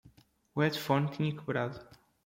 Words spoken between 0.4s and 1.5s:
O headphone tinha